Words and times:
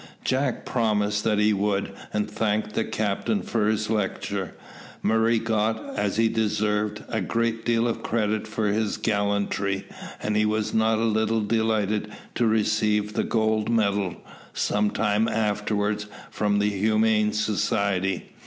Jack 0.23 0.65
promised 0.65 1.23
that 1.25 1.37
he 1.37 1.53
would, 1.53 1.91
and 2.11 2.27
thanked 2.27 2.73
the 2.73 2.83
captain 2.83 3.43
for 3.43 3.67
his 3.67 3.87
lecture. 3.87 4.55
Murray 5.03 5.37
got, 5.37 5.95
as 5.95 6.17
he 6.17 6.27
deserved, 6.27 7.03
a 7.07 7.21
great 7.21 7.63
deal 7.63 7.87
of 7.87 8.01
credit 8.01 8.47
for 8.47 8.65
his 8.69 8.97
gallantry; 8.97 9.85
and 10.19 10.35
he 10.35 10.43
was 10.43 10.73
not 10.73 10.97
a 10.97 11.03
little 11.03 11.41
delighted 11.41 12.11
to 12.33 12.47
receive 12.47 13.13
the 13.13 13.23
gold 13.23 13.69
medal, 13.69 14.15
some 14.53 14.89
time 14.89 15.27
afterwards, 15.27 16.07
from 16.31 16.57
the 16.57 16.71
Humane 16.71 17.31
Society. 17.31 18.31